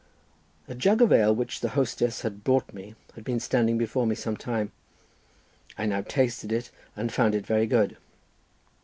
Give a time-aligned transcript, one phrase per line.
[0.67, 4.15] A jug of ale which the hostess had brought me had been standing before me
[4.15, 4.71] some time.
[5.77, 7.97] I now tasted it and found it very good.